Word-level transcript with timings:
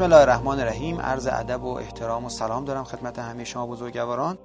بسم 0.00 0.12
الله 0.12 0.22
الرحمن 0.22 0.60
الرحیم. 0.60 1.00
عرض 1.00 1.26
ادب 1.26 1.62
و 1.62 1.68
احترام 1.68 2.24
و 2.24 2.28
سلام 2.28 2.64
دارم 2.64 2.84
خدمت 2.84 3.18
همه 3.18 3.44
شما 3.44 3.66
بزرگواران. 3.66 4.38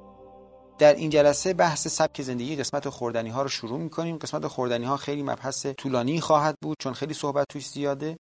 در 0.77 0.93
این 0.93 1.09
جلسه 1.09 1.53
بحث 1.53 1.87
سبک 1.87 2.21
زندگی 2.21 2.55
قسمت 2.55 2.89
خوردنی 2.89 3.29
ها 3.29 3.41
رو 3.41 3.47
شروع 3.47 3.79
می 3.79 3.89
کنیم 3.89 4.17
قسمت 4.17 4.47
خوردنی 4.47 4.85
ها 4.85 4.97
خیلی 4.97 5.23
مبحث 5.23 5.65
طولانی 5.65 6.21
خواهد 6.21 6.55
بود 6.61 6.77
چون 6.79 6.93
خیلی 6.93 7.13
صحبت 7.13 7.45
توش 7.49 7.67
زیاده. 7.67 8.17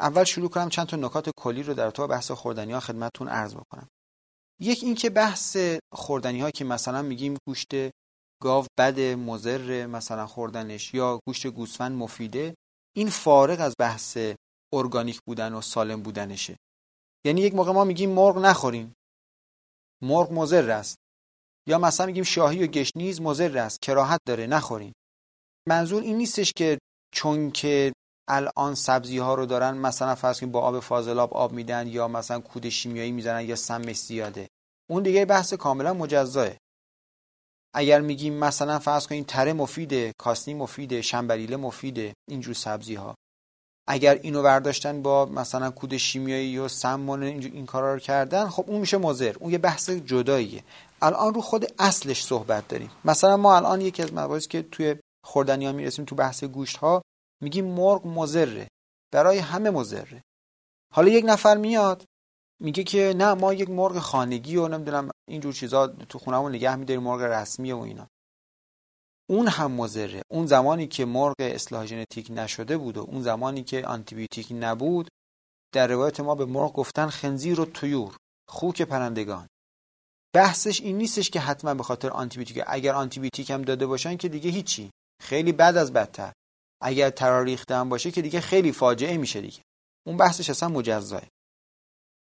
اول 0.00 0.24
شروع 0.24 0.48
کنم 0.48 0.68
چند 0.68 0.86
تا 0.86 0.96
نکات 0.96 1.30
کلی 1.36 1.62
رو 1.62 1.74
در 1.74 1.90
تو 1.90 2.06
بحث 2.06 2.30
خوردنی 2.30 2.72
ها 2.72 2.80
خدمتتون 2.80 3.28
عرض 3.28 3.54
بکنم. 3.54 3.88
یک 4.60 4.80
اینکه 4.82 5.10
بحث 5.10 5.56
خوردنی 5.94 6.40
ها 6.40 6.50
که 6.50 6.64
مثلا 6.64 7.02
میگیم 7.02 7.36
گوشت 7.46 7.70
گاو 8.42 8.66
بد 8.78 9.00
مضر 9.00 9.86
مثلا 9.86 10.26
خوردنش 10.26 10.94
یا 10.94 11.20
گوشت 11.26 11.46
گوسفند 11.46 11.98
مفیده 11.98 12.54
این 12.96 13.10
فارغ 13.10 13.60
از 13.60 13.74
بحث 13.78 14.18
ارگانیک 14.74 15.20
بودن 15.26 15.54
و 15.54 15.60
سالم 15.60 16.02
بودنشه. 16.02 16.56
یعنی 17.24 17.40
یک 17.40 17.54
موقع 17.54 17.72
ما 17.72 17.84
میگیم 17.84 18.10
مرغ 18.10 18.38
نخوریم. 18.38 18.94
مرغ 20.02 20.32
مضر 20.32 20.70
است. 20.70 20.96
یا 21.68 21.78
مثلا 21.78 22.06
میگیم 22.06 22.24
شاهی 22.24 22.64
و 22.64 22.66
گشنیز 22.66 23.20
مضر 23.20 23.58
است. 23.58 23.82
کراهت 23.82 24.20
داره 24.26 24.46
نخوریم. 24.46 24.92
منظور 25.68 26.02
این 26.02 26.16
نیستش 26.16 26.52
که 26.52 26.78
چون 27.14 27.50
که 27.50 27.92
الان 28.28 28.74
سبزی 28.74 29.18
ها 29.18 29.34
رو 29.34 29.46
دارن 29.46 29.76
مثلا 29.76 30.14
فرض 30.14 30.40
کنیم 30.40 30.52
با 30.52 30.60
آب 30.60 30.80
فاضلاب 30.80 31.34
آب 31.34 31.52
میدن 31.52 31.86
یا 31.86 32.08
مثلا 32.08 32.40
کود 32.40 32.68
شیمیایی 32.68 33.12
می‌زنن 33.12 33.44
یا 33.44 33.56
سمش 33.56 33.98
زیاده. 33.98 34.48
اون 34.90 35.02
دیگه 35.02 35.24
بحث 35.24 35.54
کاملا 35.54 35.94
مجزاه 35.94 36.48
اگر 37.74 38.00
میگیم 38.00 38.34
مثلا 38.34 38.78
فرض 38.78 39.06
کنیم 39.06 39.24
تره 39.24 39.52
مفیده 39.52 40.12
کاسنی 40.18 40.54
مفیده 40.54 41.02
شنبریله 41.02 41.56
مفیده 41.56 42.14
اینجور 42.30 42.54
سبزی 42.54 42.94
ها 42.94 43.14
اگر 43.88 44.14
اینو 44.14 44.42
برداشتن 44.42 45.02
با 45.02 45.26
مثلا 45.26 45.70
کود 45.70 45.96
شیمیایی 45.96 46.58
و 46.58 46.68
سم 46.68 47.10
این 47.10 47.66
کارا 47.66 47.94
رو 47.94 48.00
کردن 48.00 48.48
خب 48.48 48.64
اون 48.66 48.80
میشه 48.80 48.98
مضر. 48.98 49.36
اون 49.40 49.52
یه 49.52 49.58
بحث 49.58 49.90
جداییه. 49.90 50.64
الان 51.02 51.34
رو 51.34 51.40
خود 51.40 51.66
اصلش 51.78 52.24
صحبت 52.24 52.68
داریم. 52.68 52.90
مثلا 53.04 53.36
ما 53.36 53.56
الان 53.56 53.80
یکی 53.80 54.02
از 54.02 54.12
مباحثی 54.14 54.48
که 54.48 54.62
توی 54.62 54.96
خوردنی 55.24 55.66
ها 55.66 55.72
می‌رسیم 55.72 56.04
تو 56.04 56.14
بحث 56.14 56.44
گوشت 56.44 56.76
ها 56.76 57.02
میگیم 57.42 57.64
مرغ 57.64 58.06
مضره. 58.06 58.68
برای 59.12 59.38
همه 59.38 59.70
مضره. 59.70 60.22
حالا 60.94 61.08
یک 61.08 61.24
نفر 61.28 61.56
میاد 61.56 62.04
میگه 62.60 62.84
که 62.84 63.14
نه 63.16 63.34
ما 63.34 63.54
یک 63.54 63.70
مرغ 63.70 63.98
خانگی 63.98 64.56
و 64.56 64.68
نمی‌دونم 64.68 65.10
اینجور 65.28 65.52
چیزا 65.52 65.86
تو 65.86 66.18
خونمون 66.18 66.54
نگه 66.54 66.76
میداریم 66.76 67.02
مرغ 67.02 67.20
رسمی 67.20 67.72
و 67.72 67.78
اینا. 67.78 68.08
اون 69.32 69.48
هم 69.48 69.72
مضره. 69.72 70.22
اون 70.30 70.46
زمانی 70.46 70.86
که 70.86 71.04
مرغ 71.04 71.34
اصلاح 71.38 71.86
ژنتیک 71.86 72.30
نشده 72.30 72.76
بود 72.78 72.96
و 72.96 73.00
اون 73.00 73.22
زمانی 73.22 73.62
که 73.64 73.86
آنتیبیوتیک 73.86 74.48
نبود 74.50 75.08
در 75.74 75.86
روایت 75.86 76.20
ما 76.20 76.34
به 76.34 76.44
مرغ 76.44 76.72
گفتن 76.72 77.08
خنزیر 77.08 77.60
و 77.60 77.64
طیور 77.64 78.16
خوک 78.48 78.82
پرندگان. 78.82 79.46
بحثش 80.34 80.80
این 80.80 80.98
نیستش 80.98 81.30
که 81.30 81.40
حتما 81.40 81.74
به 81.74 81.82
خاطر 81.82 82.10
آنتیبیوتیک 82.10 82.64
اگر 82.66 82.94
آنتیبیوتیک 82.94 83.50
هم 83.50 83.62
داده 83.62 83.86
باشن 83.86 84.16
که 84.16 84.28
دیگه 84.28 84.50
هیچی. 84.50 84.90
خیلی 85.22 85.52
بد 85.52 85.76
از 85.76 85.92
بدتر. 85.92 86.32
اگر 86.82 87.10
تراریخته 87.10 87.74
هم 87.74 87.88
باشه 87.88 88.10
که 88.10 88.22
دیگه 88.22 88.40
خیلی 88.40 88.72
فاجعه 88.72 89.16
میشه 89.16 89.40
دیگه. 89.40 89.62
اون 90.06 90.16
بحثش 90.16 90.50
اصلا 90.50 90.68
مجزاه 90.68 91.22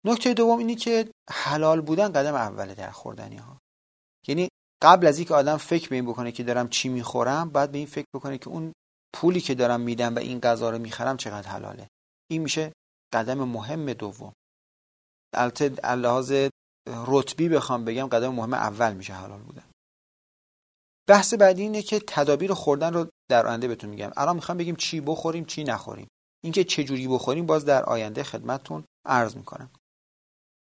نکته 0.05 0.33
دوم 0.33 0.57
اینی 0.57 0.75
که 0.75 1.11
حلال 1.29 1.81
بودن 1.81 2.11
قدم 2.11 2.35
اوله 2.35 2.75
در 2.75 2.91
خوردنی 2.91 3.37
ها 3.37 3.59
یعنی 4.27 4.49
قبل 4.83 5.07
از 5.07 5.17
اینکه 5.17 5.33
آدم 5.33 5.57
فکر 5.57 5.89
به 5.89 5.95
این 5.95 6.05
بکنه 6.05 6.31
که 6.31 6.43
دارم 6.43 6.69
چی 6.69 6.89
می‌خورم 6.89 7.49
باید 7.49 7.71
به 7.71 7.77
این 7.77 7.87
فکر 7.87 8.07
بکنه 8.15 8.37
که 8.37 8.49
اون 8.49 8.73
پولی 9.15 9.41
که 9.41 9.55
دارم 9.55 9.81
میدم 9.81 10.15
و 10.15 10.19
این 10.19 10.39
غذا 10.39 10.69
رو 10.69 10.79
می‌خرم 10.79 11.17
چقدر 11.17 11.49
حلاله. 11.49 11.87
این 12.31 12.41
میشه 12.41 12.73
قدم 13.13 13.43
مهم 13.43 13.93
دوم. 13.93 14.33
البته 15.35 15.69
لحاظ 15.95 16.49
رتبی 16.87 17.49
بخوام 17.49 17.85
بگم 17.85 18.07
قدم 18.07 18.33
مهم 18.33 18.53
اول 18.53 18.93
میشه 18.93 19.13
حلال 19.13 19.41
بودن. 19.41 19.63
بحث 21.09 21.33
بعدی 21.33 21.61
اینه 21.61 21.81
که 21.81 22.01
تدابیر 22.07 22.53
خوردن 22.53 22.93
رو 22.93 23.07
در 23.29 23.47
آینده 23.47 23.67
بهتون 23.67 23.89
میگم. 23.89 24.11
الان 24.17 24.35
می‌خوام 24.35 24.57
بگیم 24.57 24.75
چی 24.75 25.01
بخوریم 25.01 25.45
چی 25.45 25.63
نخوریم. 25.63 26.07
اینکه 26.43 26.63
چه 26.63 26.83
جوری 26.83 27.07
بخوریم 27.07 27.45
باز 27.45 27.65
در 27.65 27.83
آینده 27.83 28.23
خدمتتون 28.23 28.83
عرض 29.05 29.35
می‌کنم. 29.35 29.71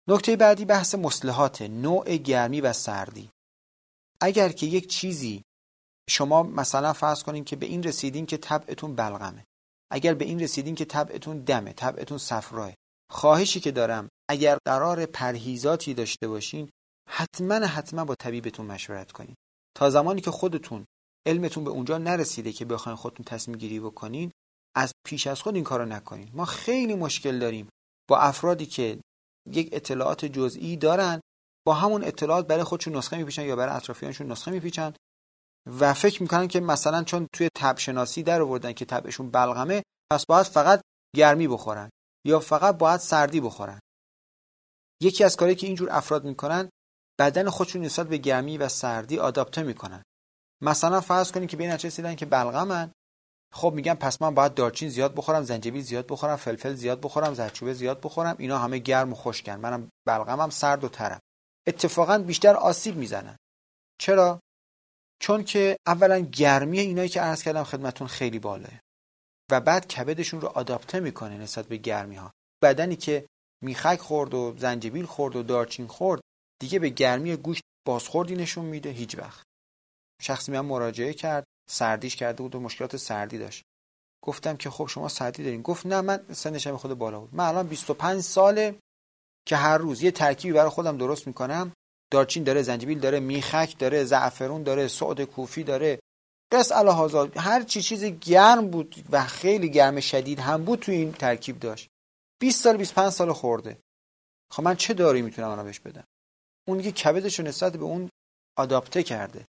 نکته 0.08 0.36
بعدی 0.36 0.64
بحث 0.64 0.94
مصلحات 0.94 1.62
نوع 1.62 2.16
گرمی 2.16 2.60
و 2.60 2.72
سردی. 2.72 3.30
اگر 4.22 4.48
که 4.48 4.66
یک 4.66 4.86
چیزی 4.86 5.42
شما 6.10 6.42
مثلا 6.42 6.92
فرض 6.92 7.22
کنین 7.22 7.44
که 7.44 7.56
به 7.56 7.66
این 7.66 7.82
رسیدین 7.82 8.26
که 8.26 8.36
طبعتون 8.36 8.94
بلغمه. 8.94 9.44
اگر 9.92 10.14
به 10.14 10.24
این 10.24 10.40
رسیدین 10.40 10.74
که 10.74 10.84
طبعتون 10.84 11.38
دمه 11.38 11.72
طبعتون 11.72 12.18
صفراه 12.18 12.72
خواهشی 13.10 13.60
که 13.60 13.70
دارم 13.70 14.08
اگر 14.30 14.58
قرار 14.64 15.06
پرهیزاتی 15.06 15.94
داشته 15.94 16.28
باشین 16.28 16.70
حتما 17.08 17.54
حتما 17.54 18.04
با 18.04 18.14
طبیبتون 18.14 18.66
مشورت 18.66 19.12
کنین. 19.12 19.34
تا 19.76 19.90
زمانی 19.90 20.20
که 20.20 20.30
خودتون 20.30 20.84
علمتون 21.26 21.64
به 21.64 21.70
اونجا 21.70 21.98
نرسیده 21.98 22.52
که 22.52 22.64
بخواین 22.64 22.96
خودتون 22.96 23.24
تصمیم 23.24 23.58
گیری 23.58 23.80
بکنین 23.80 24.30
از 24.76 24.92
پیش 25.06 25.26
از 25.26 25.42
خود 25.42 25.54
این 25.54 25.64
کارو 25.64 25.84
نکنین. 25.84 26.30
ما 26.32 26.44
خیلی 26.44 26.94
مشکل 26.94 27.38
داریم 27.38 27.68
با 28.08 28.18
افرادی 28.18 28.66
که 28.66 28.98
یک 29.50 29.68
اطلاعات 29.72 30.24
جزئی 30.24 30.76
دارن 30.76 31.20
با 31.66 31.74
همون 31.74 32.04
اطلاعات 32.04 32.46
برای 32.46 32.64
خودشون 32.64 32.96
نسخه 32.96 33.16
میپیچن 33.16 33.42
یا 33.42 33.56
برای 33.56 33.76
اطرافیانشون 33.76 34.32
نسخه 34.32 34.50
میپیچن 34.50 34.94
و 35.80 35.94
فکر 35.94 36.22
می‌کنن 36.22 36.48
که 36.48 36.60
مثلا 36.60 37.04
چون 37.04 37.28
توی 37.32 37.48
تب 37.54 37.78
شناسی 37.78 38.22
در 38.22 38.42
آوردن 38.42 38.72
که 38.72 38.84
تبشون 38.84 39.30
بلغمه 39.30 39.82
پس 40.12 40.26
باید 40.26 40.46
فقط 40.46 40.80
گرمی 41.16 41.48
بخورن 41.48 41.90
یا 42.26 42.40
فقط 42.40 42.78
باید 42.78 43.00
سردی 43.00 43.40
بخورن. 43.40 43.80
یکی 45.02 45.24
از 45.24 45.36
کاری 45.36 45.54
که 45.54 45.66
اینجور 45.66 45.88
افراد 45.92 46.24
می‌کنن 46.24 46.68
بدن 47.20 47.48
خودشون 47.48 47.82
نسبت 47.82 48.08
به 48.08 48.16
گرمی 48.16 48.58
و 48.58 48.68
سردی 48.68 49.18
آداپته 49.18 49.62
می‌کنن. 49.62 50.02
مثلا 50.62 51.00
فرض 51.00 51.32
کنید 51.32 51.48
که 51.48 51.56
به 51.56 51.64
این 51.64 51.72
نتیجه 51.72 52.14
که 52.14 52.26
بلغمن 52.26 52.92
خب 53.52 53.72
میگم 53.74 53.94
پس 53.94 54.22
من 54.22 54.34
باید 54.34 54.54
دارچین 54.54 54.88
زیاد 54.88 55.14
بخورم 55.14 55.42
زنجبیل 55.42 55.82
زیاد 55.82 56.06
بخورم 56.06 56.36
فلفل 56.36 56.74
زیاد 56.74 57.00
بخورم 57.00 57.34
زردچوبه 57.34 57.74
زیاد 57.74 58.00
بخورم 58.00 58.36
اینا 58.38 58.58
همه 58.58 58.78
گرم 58.78 59.12
و 59.12 59.16
خشکن. 59.16 59.56
منم 59.56 59.88
بلغمم 60.06 60.50
سرد 60.50 60.84
و 60.84 60.88
ترم. 60.88 61.20
اتفاقا 61.70 62.18
بیشتر 62.18 62.54
آسیب 62.54 62.96
می‌زنن. 62.96 63.36
چرا؟ 64.00 64.40
چون 65.22 65.44
که 65.44 65.76
اولا 65.86 66.18
گرمی 66.18 66.80
اینایی 66.80 67.08
که 67.08 67.20
عرض 67.20 67.42
کردم 67.42 67.64
خدمتون 67.64 68.06
خیلی 68.06 68.38
بالاه 68.38 68.80
و 69.50 69.60
بعد 69.60 69.88
کبدشون 69.88 70.40
رو 70.40 70.48
آداپته 70.48 71.00
می‌کنه 71.00 71.38
نسبت 71.38 71.66
به 71.66 71.76
گرمی 71.76 72.16
ها 72.16 72.30
بدنی 72.62 72.96
که 72.96 73.26
میخک 73.62 73.98
خورد 73.98 74.34
و 74.34 74.54
زنجبیل 74.58 75.06
خورد 75.06 75.36
و 75.36 75.42
دارچین 75.42 75.86
خورد 75.86 76.20
دیگه 76.60 76.78
به 76.78 76.88
گرمی 76.88 77.36
گوشت 77.36 77.62
بازخوردی 77.86 78.36
نشون 78.36 78.64
میده 78.64 78.90
هیچ 78.90 79.18
وقت. 79.18 79.42
شخصی 80.22 80.52
من 80.52 80.60
مراجعه 80.60 81.12
کرد 81.12 81.44
سردیش 81.70 82.16
کرده 82.16 82.42
بود 82.42 82.54
و 82.54 82.60
مشکلات 82.60 82.96
سردی 82.96 83.38
داشت. 83.38 83.62
گفتم 84.24 84.56
که 84.56 84.70
خب 84.70 84.86
شما 84.86 85.08
سردی 85.08 85.44
دارین. 85.44 85.62
گفت 85.62 85.86
نه 85.86 86.00
من 86.00 86.26
سنش 86.32 86.66
به 86.66 86.78
خود 86.78 86.94
بالا 86.94 87.20
بود. 87.20 87.34
من 87.34 87.44
الان 87.44 87.68
25 87.68 88.20
ساله 88.20 88.78
که 89.46 89.56
هر 89.56 89.78
روز 89.78 90.02
یه 90.02 90.10
ترکیبی 90.10 90.54
برای 90.54 90.70
خودم 90.70 90.96
درست 90.96 91.26
می‌کنم. 91.26 91.72
دارچین 92.12 92.44
داره 92.44 92.62
زنجبیل 92.62 93.00
داره 93.00 93.20
میخک 93.20 93.78
داره 93.78 94.04
زعفرون 94.04 94.62
داره 94.62 94.88
سعد 94.88 95.24
کوفی 95.24 95.64
داره. 95.64 96.00
قص 96.52 96.72
الهازا 96.72 97.28
هر 97.36 97.62
چی 97.62 97.82
چیز 97.82 98.04
گرم 98.04 98.70
بود 98.70 99.04
و 99.10 99.24
خیلی 99.24 99.70
گرم 99.70 100.00
شدید 100.00 100.38
هم 100.38 100.64
بود 100.64 100.78
تو 100.78 100.92
این 100.92 101.12
ترکیب 101.12 101.60
داشت. 101.60 101.88
20 102.40 102.64
سال 102.64 102.76
25 102.76 103.12
سال 103.12 103.32
خورده. 103.32 103.78
خب 104.52 104.62
من 104.62 104.76
چه 104.76 104.94
داری 104.94 105.22
می‌تونم 105.22 105.48
اونو 105.48 105.64
بهش 105.64 105.80
بدم؟ 105.80 106.04
اون 106.68 106.78
دیگه 106.78 106.92
کبدش 106.92 107.38
رو 107.38 107.44
نسبت 107.44 107.76
به 107.76 107.84
اون 107.84 108.10
آداپته 108.58 109.02
کرده. 109.02 109.46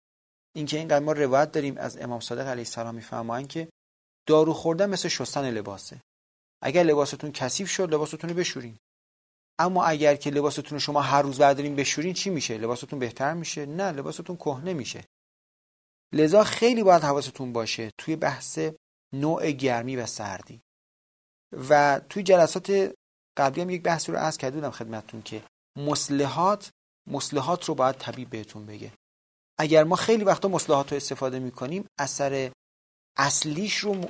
اینکه 0.56 0.78
این 0.78 0.98
ما 0.98 1.12
روایت 1.12 1.52
داریم 1.52 1.78
از 1.78 1.96
امام 1.96 2.20
صادق 2.20 2.46
علیه 2.46 2.64
السلام 2.64 2.94
میفرمایند 2.94 3.48
که 3.48 3.68
دارو 4.28 4.52
خوردن 4.52 4.90
مثل 4.90 5.08
شستن 5.08 5.50
لباسه. 5.50 6.00
اگر 6.62 6.82
لباستون 6.82 7.32
کثیف 7.32 7.70
شد 7.70 7.94
لباستون 7.94 8.30
رو 8.30 8.36
بشورین. 8.36 8.76
اما 9.60 9.84
اگر 9.84 10.16
که 10.16 10.30
لباستون 10.30 10.78
شما 10.78 11.02
هر 11.02 11.22
روز 11.22 11.38
بردارین 11.38 11.76
بشورین 11.76 12.14
چی 12.14 12.30
میشه؟ 12.30 12.58
لباستون 12.58 12.98
بهتر 12.98 13.34
میشه؟ 13.34 13.66
نه 13.66 13.92
لباستون 13.92 14.36
کهنه 14.36 14.72
میشه. 14.72 15.04
لذا 16.14 16.44
خیلی 16.44 16.82
باید 16.82 17.02
حواستون 17.02 17.52
باشه 17.52 17.90
توی 17.98 18.16
بحث 18.16 18.58
نوع 19.12 19.50
گرمی 19.50 19.96
و 19.96 20.06
سردی. 20.06 20.60
و 21.68 22.00
توی 22.08 22.22
جلسات 22.22 22.94
قبلی 23.36 23.62
هم 23.62 23.70
یک 23.70 23.82
بحثی 23.82 24.12
رو 24.12 24.18
عرض 24.18 24.36
کرده 24.36 24.70
خدمتتون 24.70 25.22
که 25.22 25.42
مصلحات 25.76 26.70
مصلحات 27.06 27.64
رو 27.64 27.74
باید 27.74 27.96
طبیب 27.96 28.30
بهتون 28.30 28.66
بگه. 28.66 28.92
اگر 29.58 29.84
ما 29.84 29.96
خیلی 29.96 30.24
وقتا 30.24 30.48
مصلحات 30.48 30.90
رو 30.92 30.96
استفاده 30.96 31.38
می‌کنیم 31.38 31.86
اثر 31.98 32.52
اصلیش 33.16 33.76
رو 33.76 34.04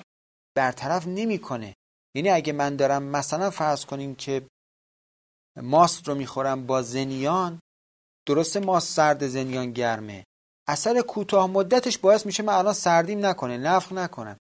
برطرف 0.56 1.06
نمی‌کنه. 1.06 1.74
یعنی 2.14 2.30
اگه 2.30 2.52
من 2.52 2.76
دارم 2.76 3.02
مثلا 3.02 3.50
فرض 3.50 3.84
کنیم 3.84 4.14
که 4.14 4.46
ماست 5.56 6.08
رو 6.08 6.14
می‌خورم 6.14 6.66
با 6.66 6.82
زنیان. 6.82 7.60
درسته 8.26 8.60
ماست 8.60 8.88
سرد 8.94 9.26
زنیان 9.26 9.72
گرمه. 9.72 10.24
اثر 10.68 11.00
کوتاه 11.00 11.46
مدتش 11.46 11.98
باعث 11.98 12.26
میشه 12.26 12.42
من 12.42 12.52
الان 12.52 12.72
سردیم 12.72 13.26
نکنه 13.26 13.58
نفخ 13.58 13.92
نکنم. 13.92 14.36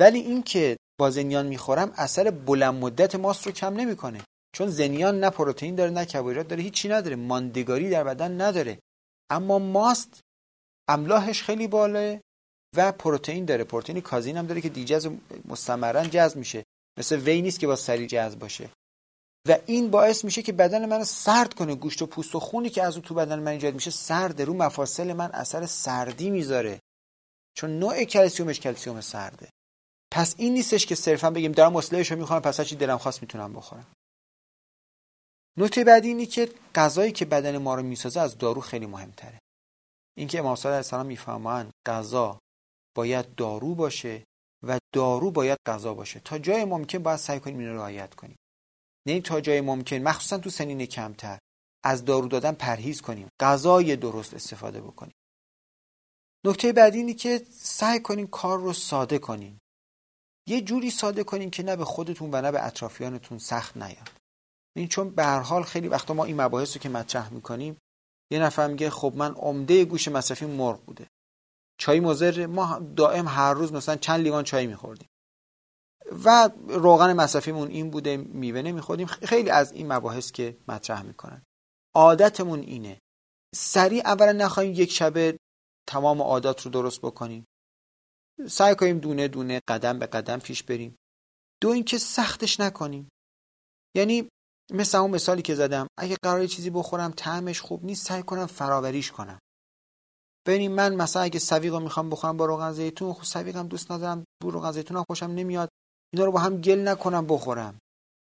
ولی 0.00 0.18
این 0.18 0.42
که 0.42 0.76
با 1.00 1.10
زنیان 1.10 1.46
می‌خورم 1.46 1.92
اثر 1.96 2.30
بلند 2.30 2.74
مدت 2.74 3.14
ماست 3.14 3.46
رو 3.46 3.52
کم 3.52 3.74
نمی‌کنه. 3.74 4.20
چون 4.56 4.68
زنیان 4.68 5.20
نه 5.20 5.30
پروتئین 5.30 5.74
داره 5.74 5.90
نه 5.90 6.06
کربوهیدرات 6.06 6.48
داره 6.48 6.62
هیچی 6.62 6.88
نداره 6.88 7.16
ماندگاری 7.16 7.90
در 7.90 8.04
بدن 8.04 8.40
نداره. 8.40 8.78
اما 9.30 9.58
ماست 9.58 10.20
املاحش 10.88 11.42
خیلی 11.42 11.68
بالاه 11.68 12.18
و 12.76 12.92
پروتئین 12.92 13.44
داره. 13.44 13.64
پروتئین 13.64 14.00
کازین 14.00 14.36
هم 14.36 14.46
داره 14.46 14.60
که 14.60 14.68
دیجز 14.68 15.08
مستمرا 15.44 16.04
جذب 16.04 16.36
میشه. 16.36 16.64
مثل 16.98 17.16
وی 17.16 17.42
نیست 17.42 17.60
که 17.60 17.66
با 17.66 17.76
سریع 17.76 18.06
جذب 18.06 18.38
باشه. 18.38 18.70
و 19.48 19.58
این 19.66 19.90
باعث 19.90 20.24
میشه 20.24 20.42
که 20.42 20.52
بدن 20.52 20.86
منو 20.86 21.04
سرد 21.04 21.54
کنه. 21.54 21.74
گوشت 21.74 22.02
و 22.02 22.06
پوست 22.06 22.34
و 22.34 22.40
خونی 22.40 22.70
که 22.70 22.82
از 22.82 22.94
اون 22.94 23.02
تو 23.02 23.14
بدن 23.14 23.38
من 23.38 23.52
ایجاد 23.52 23.74
میشه 23.74 23.90
سرد. 23.90 24.42
رو 24.42 24.54
مفاصل 24.54 25.12
من 25.12 25.30
اثر 25.32 25.66
سردی 25.66 26.30
می‌ذاره. 26.30 26.80
چون 27.56 27.78
نوع 27.78 28.04
کلسیومش 28.04 28.60
کلسیوم 28.60 29.00
سرده. 29.00 29.50
پس 30.12 30.34
این 30.38 30.54
نیستش 30.54 30.86
که 30.86 30.94
صرفا 30.94 31.30
بگیم 31.30 31.52
دارم 31.52 31.76
رو 31.76 32.16
می‌خوام 32.16 32.42
پس 32.42 32.60
چی 32.60 32.76
دلم 32.76 32.98
خواست 32.98 33.22
می‌تونم 33.22 33.52
بخورم. 33.52 33.86
نکته 35.58 35.84
بعدی 35.84 36.08
اینه 36.08 36.26
که 36.26 36.52
غذایی 36.74 37.12
که 37.12 37.24
بدن 37.24 37.58
ما 37.58 37.74
رو 37.74 37.82
می‌سازه 37.82 38.20
از 38.20 38.38
دارو 38.38 38.60
خیلی 38.60 38.86
مهمتره. 38.86 39.38
اینکه 40.18 40.38
امام 40.38 40.56
صادق 40.56 40.66
علیه 40.66 40.76
السلام 40.76 41.06
می‌فهمن 41.06 41.70
غذا 41.86 42.38
باید 42.96 43.34
دارو 43.34 43.74
باشه 43.74 44.24
و 44.66 44.78
دارو 44.94 45.30
باید 45.30 45.58
غذا 45.66 45.94
باشه. 45.94 46.20
تا 46.20 46.38
جای 46.38 46.64
ممکن 46.64 46.98
باید 46.98 47.18
سعی 47.18 47.40
کنیم 47.40 47.58
اینو 47.58 47.74
رعایت 47.74 48.14
کنیم. 48.14 48.36
نه 49.06 49.20
تا 49.20 49.40
جای 49.40 49.60
ممکن 49.60 49.96
مخصوصا 49.96 50.38
تو 50.38 50.50
سنین 50.50 50.86
کمتر 50.86 51.38
از 51.84 52.04
دارو 52.04 52.28
دادن 52.28 52.52
پرهیز 52.52 53.02
کنیم 53.02 53.28
غذای 53.40 53.96
درست 53.96 54.34
استفاده 54.34 54.80
بکنیم. 54.80 55.14
نکته 56.46 56.72
بعدی 56.72 56.98
اینه 56.98 57.14
که 57.14 57.46
سعی 57.50 58.00
کنیم 58.00 58.26
کار 58.26 58.58
رو 58.58 58.72
ساده 58.72 59.18
کنیم 59.18 59.58
یه 60.48 60.60
جوری 60.60 60.90
ساده 60.90 61.24
کنیم 61.24 61.50
که 61.50 61.62
نه 61.62 61.76
به 61.76 61.84
خودتون 61.84 62.30
و 62.32 62.40
نه 62.40 62.52
به 62.52 62.66
اطرافیانتون 62.66 63.38
سخت 63.38 63.76
نیاد. 63.76 64.10
این 64.76 64.88
چون 64.88 65.10
به 65.10 65.24
هر 65.24 65.40
حال 65.40 65.62
خیلی 65.62 65.88
وقتا 65.88 66.14
ما 66.14 66.24
این 66.24 66.40
مباحث 66.40 66.76
رو 66.76 66.82
که 66.82 66.88
مطرح 66.88 67.32
می‌کنیم 67.32 67.78
یه 68.32 68.38
نفر 68.38 68.66
میگه 68.66 68.90
خب 68.90 69.12
من 69.16 69.34
عمده 69.34 69.84
گوش 69.84 70.08
مصرفی 70.08 70.46
مرغ 70.46 70.84
بوده. 70.84 71.06
چای 71.78 72.00
مزر 72.00 72.46
ما 72.46 72.78
دائم 72.96 73.28
هر 73.28 73.54
روز 73.54 73.72
مثلا 73.72 73.96
چند 73.96 74.20
لیوان 74.20 74.44
چای 74.44 74.66
میخوردیم. 74.66 75.08
و 76.24 76.50
روغن 76.68 77.12
مصرفیمون 77.12 77.68
این 77.68 77.90
بوده 77.90 78.16
میوه 78.16 78.62
نمیخوردیم 78.62 79.06
خیلی 79.06 79.50
از 79.50 79.72
این 79.72 79.92
مباحث 79.92 80.32
که 80.32 80.56
مطرح 80.68 81.02
می‌کنن. 81.02 81.42
عادتمون 81.94 82.60
اینه. 82.60 82.98
سریع 83.54 84.02
اولا 84.06 84.32
نخواهیم 84.32 84.72
یک 84.72 84.90
شبه 84.90 85.38
تمام 85.88 86.22
عادات 86.22 86.62
رو 86.62 86.70
درست 86.70 87.00
بکنیم. 87.00 87.44
سعی 88.48 88.74
کنیم 88.74 88.98
دونه 88.98 89.28
دونه 89.28 89.60
قدم 89.68 89.98
به 89.98 90.06
قدم 90.06 90.38
پیش 90.38 90.62
بریم. 90.62 90.96
دو 91.62 91.68
اینکه 91.68 91.98
سختش 91.98 92.60
نکنیم. 92.60 93.08
یعنی 93.96 94.28
مثل 94.72 94.98
اون 94.98 95.10
مثالی 95.10 95.42
که 95.42 95.54
زدم 95.54 95.86
اگه 95.98 96.16
قرار 96.22 96.46
چیزی 96.46 96.70
بخورم 96.70 97.10
طعمش 97.16 97.60
خوب 97.60 97.84
نیست 97.84 98.06
سعی 98.06 98.22
کنم 98.22 98.46
فراوریش 98.46 99.12
کنم. 99.12 99.38
ببینیم 100.46 100.72
من 100.72 100.94
مثلا 100.94 101.22
اگه 101.22 101.38
سویق 101.38 101.74
رو 101.74 101.80
می‌خوام 101.80 102.10
بخورم 102.10 102.36
با 102.36 102.44
روغن 102.44 102.72
زیتون 102.72 103.12
خب 103.12 103.22
سویقم 103.22 103.68
دوست 103.68 103.92
ندارم 103.92 104.24
بو 104.42 104.50
روغن 104.50 104.72
زیتون 104.72 104.96
هم 104.96 105.04
خوشم 105.08 105.26
نمیاد. 105.26 105.68
اینا 106.12 106.24
رو 106.24 106.32
با 106.32 106.38
هم 106.38 106.60
گل 106.60 106.88
نکنم 106.88 107.26
بخورم. 107.26 107.78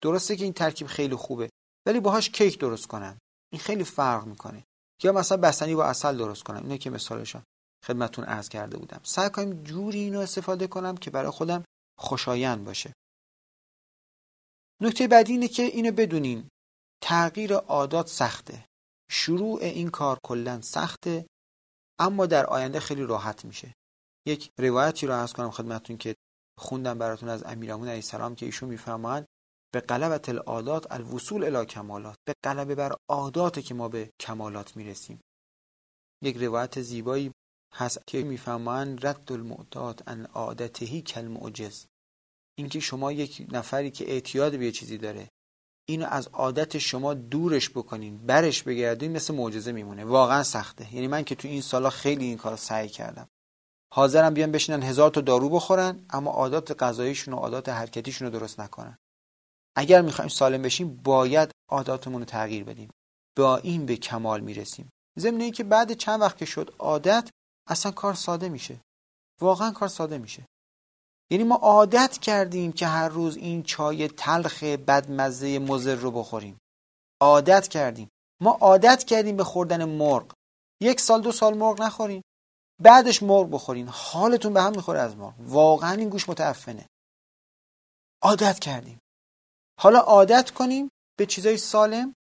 درسته 0.02 0.36
که 0.36 0.44
این 0.44 0.52
ترکیب 0.52 0.86
خیلی 0.86 1.14
خوبه 1.14 1.50
ولی 1.86 2.00
باهاش 2.00 2.30
کیک 2.30 2.58
درست 2.58 2.86
کنم. 2.86 3.18
این 3.52 3.60
خیلی 3.60 3.84
فرق 3.84 4.26
می‌کنه. 4.26 4.64
یا 5.02 5.12
مثلا 5.12 5.38
بستنی 5.38 5.74
با 5.74 5.84
اصل 5.84 6.16
درست 6.16 6.42
کنم. 6.42 6.62
اینه 6.62 6.78
که 6.78 6.90
مثالشم 6.90 7.42
خدمتون 7.86 8.24
عرض 8.24 8.48
کرده 8.48 8.78
بودم. 8.78 9.00
سعی 9.02 9.30
کنم 9.30 9.62
جوری 9.62 9.98
اینو 9.98 10.20
استفاده 10.20 10.66
کنم 10.66 10.96
که 10.96 11.10
برای 11.10 11.30
خودم 11.30 11.64
خوشایند 11.98 12.64
باشه. 12.64 12.92
نکته 14.82 15.08
بعدی 15.08 15.32
اینه 15.32 15.48
که 15.48 15.62
اینو 15.62 15.92
بدونین 15.92 16.48
تغییر 17.02 17.54
عادات 17.54 18.08
سخته. 18.08 18.64
شروع 19.10 19.58
این 19.60 19.90
کار 19.90 20.18
کلا 20.22 20.60
سخته 20.60 21.26
اما 21.98 22.26
در 22.26 22.46
آینده 22.46 22.80
خیلی 22.80 23.02
راحت 23.02 23.44
میشه. 23.44 23.74
یک 24.26 24.50
روایتی 24.58 25.06
رو 25.06 25.12
عرض 25.12 25.32
کنم 25.32 25.50
خدمتتون 25.50 25.96
که 25.96 26.14
خوندم 26.58 26.98
براتون 26.98 27.28
از 27.28 27.42
امیرامون 27.42 27.88
علیه 27.88 27.98
السلام 27.98 28.34
که 28.34 28.46
ایشون 28.46 28.68
میفرمایند 28.68 29.26
به 29.72 29.80
قلبت 29.80 30.28
العادات 30.28 30.92
الوصول 30.92 31.56
الی 31.56 31.66
کمالات. 31.66 32.16
به 32.26 32.34
قلبه 32.42 32.74
بر 32.74 32.96
عادات 33.08 33.60
که 33.60 33.74
ما 33.74 33.88
به 33.88 34.10
کمالات 34.20 34.76
می‌رسیم. 34.76 35.20
یک 36.22 36.36
روایت 36.36 36.80
زیبایی 36.80 37.32
هست 37.74 37.98
که 38.06 38.22
می‌فهمند 38.22 39.06
رد 39.06 39.32
المعتاد 39.32 40.02
ان 40.06 40.24
عادتهی 40.24 41.02
کالمعجز. 41.02 41.84
اینکه 42.58 42.80
شما 42.80 43.12
یک 43.12 43.46
نفری 43.52 43.90
که 43.90 44.10
اعتیاد 44.10 44.58
به 44.58 44.64
یه 44.64 44.72
چیزی 44.72 44.98
داره 44.98 45.28
اینو 45.88 46.06
از 46.06 46.28
عادت 46.28 46.78
شما 46.78 47.14
دورش 47.14 47.70
بکنین 47.70 48.18
برش 48.26 48.62
بگردین 48.62 49.12
مثل 49.12 49.34
معجزه 49.34 49.72
میمونه. 49.72 50.04
واقعا 50.04 50.42
سخته. 50.42 50.94
یعنی 50.94 51.06
من 51.06 51.24
که 51.24 51.34
تو 51.34 51.48
این 51.48 51.60
سالا 51.60 51.90
خیلی 51.90 52.24
این 52.24 52.36
کار 52.36 52.56
سعی 52.56 52.88
کردم. 52.88 53.28
حاضرم 53.94 54.34
بیان 54.34 54.52
بشینن 54.52 54.82
هزار 54.82 55.10
تا 55.10 55.20
دارو 55.20 55.48
بخورن 55.48 56.06
اما 56.10 56.30
عادات 56.30 56.82
غذاییشون 56.82 57.34
و 57.34 57.36
عادات 57.36 57.68
حرکتیشون 57.68 58.32
رو 58.32 58.38
درست 58.38 58.60
نکنن. 58.60 58.98
اگر 59.76 60.02
می‌خوایم 60.02 60.28
سالم 60.28 60.62
بشیم 60.62 60.96
باید 61.04 61.50
عاداتمون 61.70 62.20
رو 62.20 62.24
تغییر 62.24 62.64
بدیم. 62.64 62.90
با 63.36 63.56
این 63.56 63.86
به 63.86 63.96
کمال 63.96 64.40
می‌رسیم. 64.40 64.88
ضمن 65.18 65.50
که 65.50 65.64
بعد 65.64 65.92
چند 65.92 66.20
وقت 66.20 66.38
که 66.38 66.44
شد 66.44 66.74
عادت 66.78 67.30
اصلا 67.68 67.92
کار 67.92 68.14
ساده 68.14 68.48
میشه. 68.48 68.80
واقعا 69.40 69.70
کار 69.70 69.88
ساده 69.88 70.18
میشه. 70.18 70.46
یعنی 71.30 71.44
ما 71.44 71.54
عادت 71.54 72.18
کردیم 72.18 72.72
که 72.72 72.86
هر 72.86 73.08
روز 73.08 73.36
این 73.36 73.62
چای 73.62 74.08
تلخ 74.08 74.62
بدمزه 74.62 75.58
مزر 75.58 75.94
رو 75.94 76.10
بخوریم. 76.10 76.58
عادت 77.20 77.68
کردیم. 77.68 78.08
ما 78.42 78.50
عادت 78.50 79.04
کردیم 79.04 79.36
به 79.36 79.44
خوردن 79.44 79.84
مرغ. 79.84 80.32
یک 80.82 81.00
سال 81.00 81.22
دو 81.22 81.32
سال 81.32 81.56
مرغ 81.56 81.82
نخوریم. 81.82 82.22
بعدش 82.82 83.22
مرغ 83.22 83.50
بخورین. 83.50 83.88
حالتون 83.88 84.54
به 84.54 84.62
هم 84.62 84.72
می‌خوره 84.76 85.00
از 85.00 85.16
مرغ. 85.16 85.34
واقعا 85.38 85.92
این 85.92 86.08
گوش 86.08 86.28
متعفنه. 86.28 86.86
عادت 88.22 88.58
کردیم. 88.58 88.98
حالا 89.80 89.98
عادت 89.98 90.50
کنیم 90.50 90.88
به 91.18 91.26
چیزای 91.26 91.56
سالم. 91.56 92.14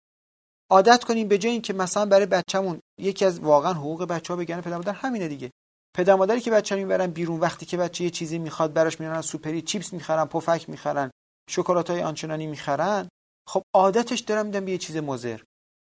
عادت 0.71 1.03
کنیم 1.03 1.27
به 1.27 1.37
جای 1.37 1.51
اینکه 1.51 1.73
مثلا 1.73 2.05
برای 2.05 2.25
بچه‌مون 2.25 2.79
یکی 2.99 3.25
از 3.25 3.39
واقعا 3.39 3.73
حقوق 3.73 4.03
بچه 4.03 4.33
ها 4.33 4.39
بگن 4.39 4.61
پدر 4.61 4.77
مادر 4.77 4.93
همینه 4.93 5.27
دیگه. 5.27 5.51
پدر 5.95 6.15
مادری 6.15 6.41
که 6.41 6.51
بچه 6.51 6.75
می‌برن 6.75 7.07
بیرون 7.07 7.39
وقتی 7.39 7.65
که 7.65 7.77
بچه 7.77 8.03
یه 8.03 8.09
چیزی 8.09 8.39
می‌خواد 8.39 8.73
براش 8.73 8.99
میرن 8.99 9.21
سوپری 9.21 9.61
چیپس 9.61 9.93
می‌خرن 9.93 10.25
پفک 10.25 10.69
می‌خرن 10.69 11.11
شکلات 11.49 11.89
های 11.89 12.03
آنچنانی 12.03 12.47
می‌خرن 12.47 13.09
خب 13.49 13.61
عادتش 13.75 14.19
دارم 14.19 14.45
میدم 14.45 14.65
به 14.65 14.71
یه 14.71 14.77
چیز 14.77 14.97
مزر 14.97 15.41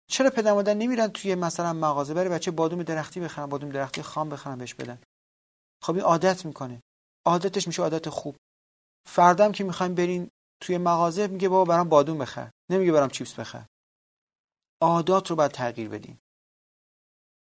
چرا 0.09 0.29
پدر 0.29 0.53
مادر 0.53 0.73
نمیرن 0.73 1.07
توی 1.07 1.35
مثلا 1.35 1.73
مغازه؟ 1.73 2.13
برای 2.13 2.29
بچه 2.29 2.51
بادوم 2.51 2.83
درختی 2.83 3.19
بخرن 3.19 3.45
بادوم 3.45 3.69
درختی 3.69 4.01
خام 4.01 4.29
بخرن 4.29 4.57
بهش 4.57 4.73
بدن. 4.73 4.99
خب 5.83 5.93
این 5.93 6.03
عادت 6.03 6.45
می‌کنه. 6.45 6.81
عادتش 7.25 7.67
میشه 7.67 7.81
عادت 7.81 8.09
خوب. 8.09 8.35
فردم 9.07 9.51
که 9.51 9.63
می‌خوایم 9.63 9.95
برین 9.95 10.29
توی 10.61 10.77
مغازه 10.77 11.27
میگه 11.27 11.49
بابا 11.49 11.65
برام 11.65 11.89
بادوم 11.89 12.17
بخر. 12.17 12.49
نمیگه 12.71 12.91
برام 12.91 13.09
چیپس 13.09 13.39
بخر. 13.39 13.65
عادات 14.81 15.29
رو 15.29 15.35
باید 15.35 15.51
تغییر 15.51 15.89
بدیم 15.89 16.19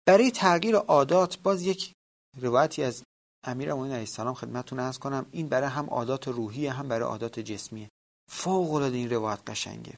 برای 0.08 0.32
تغییر 0.32 0.76
عادات 0.76 1.40
باز 1.40 1.62
یک 1.62 1.94
روایتی 2.38 2.84
از 2.84 3.04
امیر 3.44 3.72
امین 3.72 3.86
علیه 3.86 4.00
السلام 4.00 4.34
خدمتتون 4.34 4.80
عرض 4.80 5.00
کنم. 5.00 5.26
این 5.32 5.50
برای 5.50 5.70
هم 5.70 5.90
عادات 5.90 6.28
روحی 6.28 6.68
هم 6.68 6.88
برای 6.88 7.10
عادات 7.10 7.40
جسمیه. 7.40 7.90
فوق 8.32 8.74
العاده 8.74 8.98
این 8.98 9.10
روایت 9.10 9.40
قشنگه. 9.48 9.96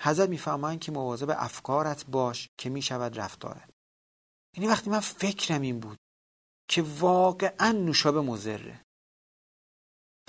حضرت 0.00 0.28
می‌فهمن 0.28 0.78
که 0.78 0.92
مواظب 0.92 1.30
افکارت 1.30 2.06
باش 2.06 2.48
که 2.58 2.70
می‌شود 2.70 3.18
رفتارت 3.18 3.70
یعنی 4.56 4.68
وقتی 4.68 4.90
من 4.90 5.00
فکرم 5.00 5.62
این 5.62 5.80
بود 5.80 5.98
که 6.68 6.82
واقعا 6.82 7.72
نوشابه 7.72 8.20
مزره 8.20 8.84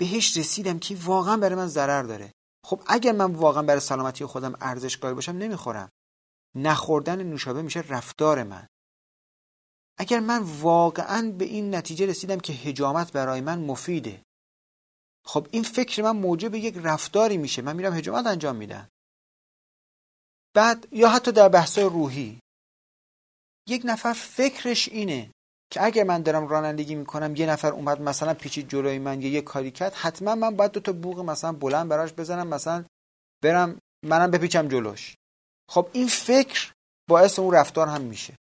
بهش 0.00 0.36
رسیدم 0.36 0.78
که 0.78 0.96
واقعا 0.96 1.36
برای 1.36 1.54
من 1.54 1.66
ضرر 1.66 2.02
داره. 2.02 2.32
خب 2.64 2.82
اگر 2.86 3.12
من 3.12 3.34
واقعا 3.34 3.62
برای 3.62 3.80
سلامتی 3.80 4.24
خودم 4.24 4.54
ارزش 4.60 4.98
قائل 4.98 5.14
باشم 5.14 5.32
نمی‌خورم. 5.32 5.90
نخوردن 6.54 7.22
نوشابه 7.22 7.62
میشه 7.62 7.80
رفتار 7.80 8.42
من. 8.42 8.66
اگر 9.98 10.20
من 10.20 10.42
واقعا 10.42 11.34
به 11.38 11.44
این 11.44 11.74
نتیجه 11.74 12.06
رسیدم 12.06 12.40
که 12.40 12.52
هجامت 12.52 13.12
برای 13.12 13.40
من 13.40 13.58
مفیده 13.58 14.22
خب 15.24 15.48
این 15.50 15.62
فکر 15.62 16.02
من 16.02 16.10
موجب 16.10 16.54
یک 16.54 16.76
رفتاری 16.82 17.36
میشه. 17.36 17.62
من 17.62 17.76
میرم 17.76 17.94
هجامت 17.94 18.26
انجام 18.26 18.56
میدم. 18.56 18.88
بعد 20.54 20.88
یا 20.92 21.08
حتی 21.08 21.32
در 21.32 21.48
بحث 21.48 21.78
روحی. 21.78 22.40
یک 23.68 23.82
نفر 23.84 24.12
فکرش 24.12 24.88
اینه 24.88 25.30
که 25.72 25.84
اگر 25.84 26.04
من 26.04 26.22
دارم 26.22 26.48
رانندگی 26.48 26.94
می‌کنم 26.94 27.36
یه 27.36 27.46
نفر 27.46 27.72
اومد 27.72 28.00
مثلا 28.00 28.34
پیچید 28.34 28.68
جلوی 28.68 28.98
من 28.98 29.22
یا 29.22 29.28
یه 29.28 29.40
کاری 29.40 29.70
کرد 29.70 29.94
حتما 29.94 30.34
من 30.34 30.56
باید 30.56 30.72
دو 30.72 30.80
تا 30.80 30.92
بوق 30.92 31.20
مثلا 31.20 31.52
بلند 31.52 31.88
براش 31.88 32.12
بزنم 32.12 32.46
مثلا 32.46 32.84
برم 33.42 33.78
منم 34.06 34.30
بپیچم 34.30 34.68
جلوش. 34.68 35.14
خب 35.70 35.88
این 35.92 36.08
فکر 36.08 36.72
باعث 37.08 37.38
اون 37.38 37.54
رفتار 37.54 37.88
هم 37.88 38.00
میشه. 38.00 38.36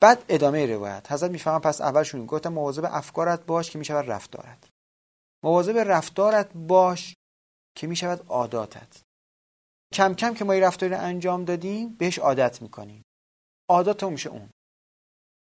بعد 0.00 0.24
ادامه 0.28 0.66
روایت. 0.66 1.12
حضرت 1.12 1.30
می‌فهمم 1.30 1.60
پس 1.60 1.80
اولشون 1.80 2.26
گفتم 2.26 2.52
مواظب 2.52 2.84
افکارت 2.84 3.46
باش 3.46 3.70
که 3.70 3.78
می‌شود 3.78 4.10
رفتارت. 4.10 4.68
مواظب 5.44 5.78
رفتارت 5.78 6.52
باش 6.54 7.14
که 7.76 7.86
می‌شود 7.86 8.26
عاداتت. 8.28 9.05
کم 9.92 10.14
کم 10.14 10.34
که 10.34 10.44
ما 10.44 10.52
این 10.52 10.62
رفتاری 10.62 10.94
رو 10.94 11.00
انجام 11.00 11.44
دادیم 11.44 11.94
بهش 11.94 12.18
عادت 12.18 12.62
می‌کنیم. 12.62 13.02
عادات 13.70 14.04
میشه 14.04 14.30
اون. 14.30 14.50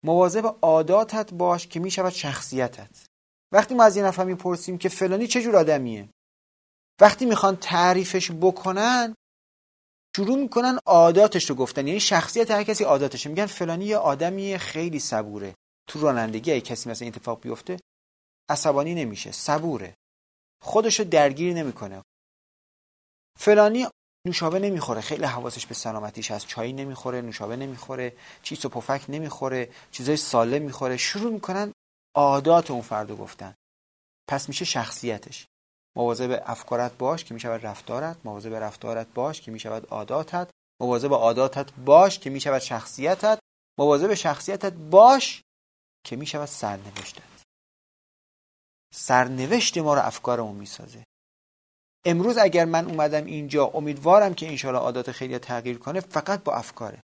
مواظب 0.04 0.56
عاداتت 0.62 1.34
باش 1.34 1.66
که 1.66 1.80
می‌شود 1.80 2.12
شخصیتت. 2.12 3.06
وقتی 3.52 3.74
ما 3.74 3.84
از 3.84 3.96
یه 3.96 4.04
نفر 4.04 4.24
می‌پرسیم 4.24 4.78
که 4.78 4.88
فلانی 4.88 5.26
چه 5.26 5.42
جور 5.42 5.56
آدمیه؟ 5.56 6.08
وقتی 7.00 7.26
می‌خوان 7.26 7.56
تعریفش 7.56 8.30
بکنن 8.30 9.14
شروع 10.16 10.38
می‌کنن 10.38 10.78
عاداتش 10.86 11.50
رو 11.50 11.56
گفتن. 11.56 11.86
یعنی 11.86 12.00
شخصیت 12.00 12.50
هر 12.50 12.62
کسی 12.62 12.84
عاداتشه 12.84 13.28
میگن 13.28 13.46
فلانی 13.46 13.84
یه 13.84 13.96
آدمی 13.96 14.58
خیلی 14.58 15.00
صبوره. 15.00 15.54
تو 15.88 16.00
رانندگی 16.00 16.52
اگه 16.52 16.60
کسی 16.60 16.90
مثلا 16.90 17.08
اتفاق 17.08 17.40
بیفته 17.40 17.76
عصبانی 18.50 18.94
نمیشه 18.94 19.32
صبوره. 19.32 19.94
خودشو 20.62 21.04
درگیر 21.04 21.54
نمی‌کنه. 21.54 22.02
فلانی 23.38 23.86
نوشابه 24.26 24.58
نمی‌خوره. 24.58 25.00
خیلی 25.00 25.24
حواسش 25.24 25.66
به 25.66 25.74
سلامتیش 25.74 26.30
هست. 26.30 26.46
چای 26.46 26.72
نمی‌خوره 26.72 27.20
نوشابه 27.20 27.56
نمی‌خوره 27.56 28.16
چیز 28.42 28.64
و 28.64 28.68
پفک 28.68 29.02
نمی‌خوره 29.08 29.70
چیزای 29.90 30.16
سالم 30.16 30.62
می‌خوره. 30.62 30.96
شروع 30.96 31.32
می‌کنن 31.32 31.72
عادات 32.16 32.70
اون 32.70 32.82
فردو 32.82 33.16
گفتن. 33.16 33.54
پس 34.30 34.48
میشه 34.48 34.64
شخصیتش. 34.64 35.46
مواظب 35.96 36.42
افکارت 36.46 36.98
باش 36.98 37.24
که 37.24 37.34
می‌شود 37.34 37.66
رفتارت. 37.66 38.16
مواظب 38.24 38.54
رفتارت 38.54 39.06
باش 39.14 39.40
که 39.40 39.50
می‌شود 39.50 39.86
عاداتت. 39.86 40.48
مواظب 40.80 41.12
عاداتت 41.12 41.72
باش 41.72 42.18
که 42.18 42.30
می‌شود 42.30 42.58
شخصیتت. 42.58 43.38
مواظب 43.78 44.14
شخصیتت 44.14 44.72
باش 44.72 45.42
که 46.06 46.16
می‌شود 46.16 46.48
سرنوشتت. 46.48 47.22
سرنوشت 48.94 49.78
ما 49.78 49.94
رو 49.94 50.00
افکارمون 50.00 50.56
می‌سازه. 50.56 51.04
امروز 52.06 52.38
اگر 52.38 52.64
من 52.64 52.84
اومدم 52.84 53.24
اینجا 53.24 53.66
امیدوارم 53.66 54.34
که 54.34 54.48
انشالله 54.48 54.78
عادات 54.78 55.12
خیلی 55.12 55.38
تغییر 55.38 55.78
کنه 55.78 56.00
فقط 56.00 56.44
با 56.44 56.54
افکاره. 56.54 57.00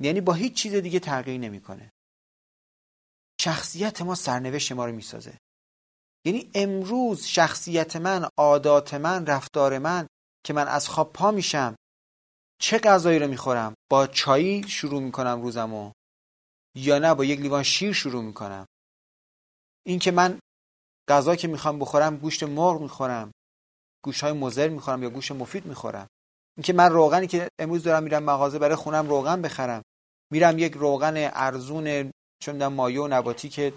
یعنی 0.00 0.20
با 0.20 0.32
هیچ 0.32 0.54
چیز 0.54 0.74
دیگه 0.74 1.00
تغییر 1.00 1.40
نمی‌کنه. 1.40 1.90
شخصیت 3.40 4.02
ما 4.02 4.14
سرنوشت 4.14 4.72
ما 4.72 4.86
رو 4.86 4.92
می‌سازه. 4.92 5.38
یعنی 6.26 6.50
امروز 6.54 7.24
شخصیت 7.24 7.96
من 7.96 8.28
عادات 8.38 8.94
من 8.94 9.26
رفتار 9.26 9.78
من 9.78 10.06
که 10.44 10.52
من 10.52 10.68
از 10.68 10.88
خواب 10.88 11.12
پا 11.12 11.30
میشم 11.30 11.76
چه 12.60 12.78
غذایی 12.78 13.18
رو 13.18 13.28
می‌خورم؟ 13.28 13.74
با 13.90 14.06
چایی 14.06 14.68
شروع 14.68 15.02
می‌کنم 15.02 15.42
روزمو؟ 15.42 15.92
یا 16.76 16.98
نه 16.98 17.14
با 17.14 17.24
یک 17.24 17.40
لیوان 17.40 17.62
شیر 17.62 17.92
شروع 17.92 18.22
می‌کنم؟ 18.22 18.66
این 19.86 19.98
که 19.98 20.10
من 20.10 20.38
غذا 21.08 21.36
که 21.36 21.48
می‌خوام 21.48 21.78
بخورم 21.78 22.16
گوشت 22.16 22.42
مرغ 22.42 22.80
می‌خورم. 22.80 23.32
گوشت 24.04 24.20
های 24.24 24.32
مزر 24.32 24.68
می‌خورم 24.68 25.02
یا 25.02 25.10
گوشت 25.10 25.32
مفید 25.32 25.66
می‌خورم. 25.66 26.06
اینکه 26.56 26.72
من 26.72 26.92
روغنی 26.92 27.26
که 27.26 27.48
امروز 27.58 27.82
دارم 27.82 28.02
میرم 28.02 28.22
مغازه 28.22 28.58
برای 28.58 28.74
خونم 28.74 29.08
روغن 29.08 29.42
بخرم. 29.42 29.82
میرم 30.32 30.58
یک 30.58 30.72
روغن 30.72 31.14
ارزون 31.16 32.12
چون 32.42 32.66
مایه 32.66 33.00
و 33.00 33.08
نباتی 33.08 33.48
که 33.48 33.72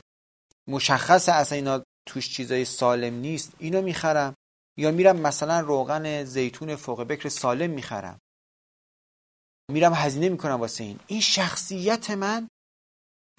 مشخص 0.67 1.29
اصلا 1.29 1.55
اینا 1.55 1.84
توش 2.07 2.29
چیزای 2.29 2.65
سالم 2.65 3.13
نیست 3.13 3.53
اینو 3.60 3.81
می‌خرم. 3.81 4.34
یا 4.77 4.91
میرم 4.91 5.15
مثلا 5.15 5.60
روغن 5.60 6.24
زیتون 6.24 6.75
فوق 6.75 7.03
بکر 7.03 7.29
سالم 7.29 7.69
می‌خرم. 7.69 8.19
میرم 9.72 9.93
هزینه 9.93 10.29
می‌کنم 10.29 10.60
واسه 10.60 10.84
این. 10.84 11.00
این 11.07 11.22
شخصیت 11.22 12.12
من 12.12 12.48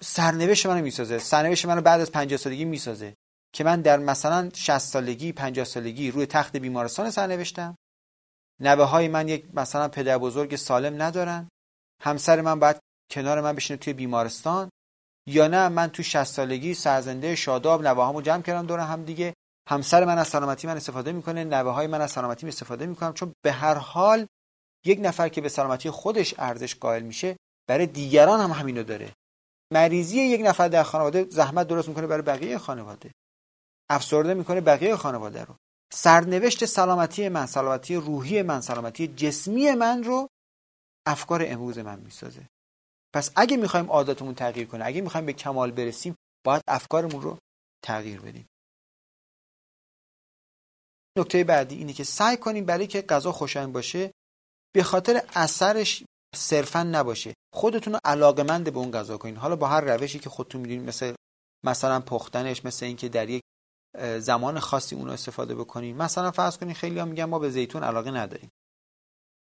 سرنوشت 0.03 0.65
منو 0.65 0.83
می‌سازه. 0.83 1.19
سرنوشت 1.19 1.65
منو 1.65 1.81
بعد 1.81 2.01
از 2.01 2.11
50 2.11 2.37
سالگی 2.37 2.65
می‌سازه. 2.65 3.15
که 3.53 3.63
من 3.63 3.81
در 3.81 3.97
مثلا 3.97 4.49
60 4.53 4.77
سالگی 4.77 5.31
50 5.31 5.65
سالگی 5.65 6.11
روی 6.11 6.25
تخت 6.25 6.57
بیمارستان 6.57 7.11
سرنوشتم. 7.11 7.75
نوه 8.59 8.83
های 8.83 9.07
من 9.07 9.27
یک 9.27 9.45
مثلا 9.53 9.87
پدر 9.87 10.17
بزرگ 10.17 10.55
سالم 10.55 11.01
ندارن. 11.01 11.49
همسر 12.01 12.41
من 12.41 12.59
باید 12.59 12.79
کنار 13.11 13.41
من 13.41 13.55
بشینه 13.55 13.77
توی 13.77 13.93
بیمارستان. 13.93 14.69
یا 15.27 15.47
نه 15.47 15.69
من 15.69 15.87
تو 15.87 16.03
60 16.03 16.23
سالگی 16.23 16.73
سرزنده 16.73 17.35
شاداب 17.35 17.87
نوه‌هامو 17.87 18.21
جمع 18.21 18.41
کردم 18.41 18.65
دور 18.65 18.79
هم 18.79 19.03
دیگه. 19.03 19.33
همسر 19.69 20.05
من 20.05 20.17
از 20.17 20.27
سلامتی 20.27 20.67
من 20.67 20.77
استفاده 20.77 21.11
می‌کنه 21.11 21.43
نوه 21.43 21.71
های 21.71 21.87
من 21.87 22.01
از 22.01 22.11
سلامتی 22.11 22.47
استفاده 22.47 22.85
می‌کنم. 22.85 23.13
چون 23.13 23.33
به 23.41 23.51
هر 23.51 23.75
حال 23.75 24.27
یک 24.85 24.99
نفر 25.01 25.29
که 25.29 25.41
به 25.41 25.49
سلامتی 25.49 25.89
خودش 25.89 26.35
ارزش 26.37 26.75
قائل 26.75 27.03
میشه 27.03 27.37
برای 27.67 27.87
دیگران 27.87 28.39
هم 28.39 28.51
همینو 28.51 28.83
داره. 28.83 29.13
مریضی 29.73 30.19
یک 30.19 30.41
نفر 30.45 30.67
در 30.67 30.83
خانواده 30.83 31.25
زحمت 31.29 31.67
درست 31.67 31.89
می‌کنه 31.89 32.07
برای 32.07 32.21
بقیه 32.21 32.57
خانواده. 32.57 33.11
افسرده 33.89 34.33
می‌کنه 34.33 34.61
بقیه 34.61 34.95
خانواده 34.95 35.43
رو. 35.43 35.55
سرنوشت 35.93 36.65
سلامتی 36.65 37.29
من 37.29 37.45
سلامتی 37.45 37.95
روحی 37.95 38.41
من 38.41 38.61
سلامتی 38.61 39.07
جسمی 39.07 39.71
من 39.71 40.03
رو 40.03 40.27
افکار 41.07 41.43
امروز 41.45 41.77
من 41.77 41.99
می‌سازه. 41.99 42.47
پس 43.13 43.31
اگه 43.35 43.57
می‌خوایم 43.57 43.91
عاداتمون 43.91 44.35
تغییر 44.35 44.67
کنه 44.67 44.85
اگه 44.85 45.01
می‌خوایم 45.01 45.25
به 45.25 45.33
کمال 45.33 45.71
برسیم 45.71 46.15
باید 46.45 46.61
افکارمون 46.67 47.21
رو 47.21 47.37
تغییر 47.85 48.21
بدیم. 48.21 48.45
نکته 51.17 51.43
بعدی 51.43 51.75
اینه 51.75 51.93
که 51.93 52.03
سعی 52.03 52.37
کنیم 52.37 52.65
برای 52.65 52.87
که 52.87 53.01
غذا 53.01 53.31
خوشایند 53.31 53.73
باشه 53.73 54.11
به 54.75 54.83
خاطر 54.83 55.21
اثرش 55.35 56.03
صرفا 56.35 56.83
نباشه. 56.83 57.33
خودتون 57.53 57.93
رو 57.93 57.99
علاقمند 58.03 58.73
به 58.73 58.79
اون 58.79 58.91
غذا 58.91 59.17
کنین. 59.17 59.35
حالا 59.35 59.55
با 59.55 59.67
هر 59.67 59.81
روشی 59.81 60.19
که 60.19 60.29
خودتون 60.29 60.61
می‌دونید 60.61 60.87
مثل 60.87 61.15
مثلا 61.65 61.99
پختنش 61.99 62.65
مثل 62.65 62.85
اینکه 62.85 63.09
در 63.09 63.29
یک 63.29 63.41
زمان 64.19 64.59
خاصی 64.59 64.95
اون 64.95 65.05
رو 65.05 65.11
استفاده 65.11 65.55
بکنین 65.55 65.97
مثلا 65.97 66.31
فرض 66.31 66.57
کنین 66.57 66.73
خیلی 66.73 66.99
ها 66.99 67.05
میگن 67.05 67.25
ما 67.25 67.39
به 67.39 67.49
زیتون 67.49 67.83
علاقه 67.83 68.11
نداریم. 68.11 68.51